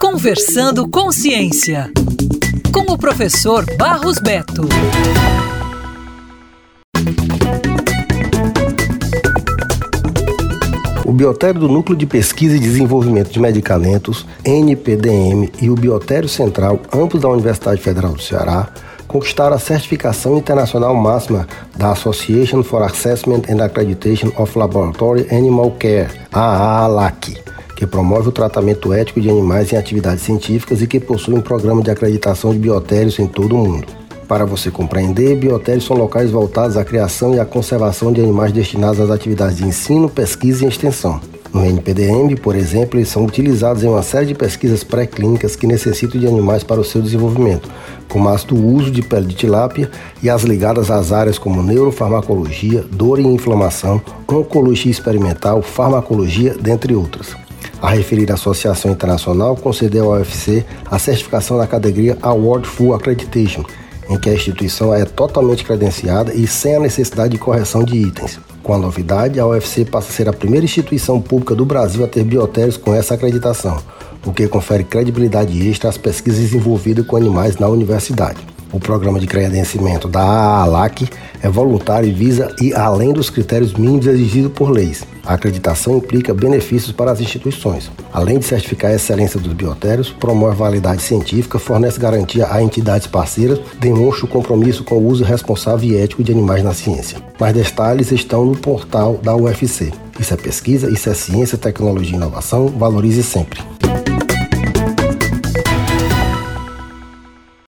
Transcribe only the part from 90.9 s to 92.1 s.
científica, fornece